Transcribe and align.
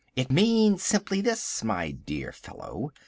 "It 0.15 0.31
means 0.31 0.81
simply 0.81 1.21
this, 1.21 1.63
my 1.63 1.91
dear 1.91 2.31
fellow. 2.31 2.89